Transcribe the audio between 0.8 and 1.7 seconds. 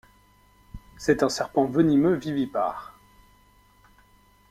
C'est un serpent